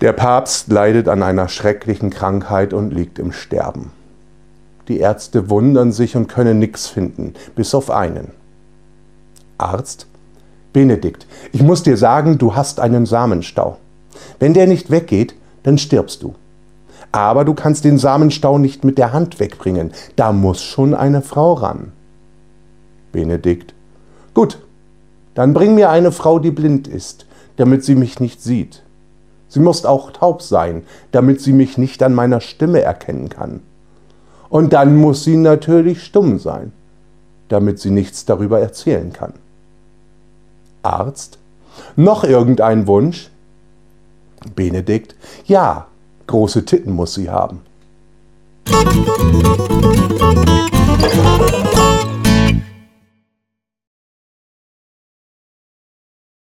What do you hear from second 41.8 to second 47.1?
Noch irgendein Wunsch? Benedikt? Ja, große Titten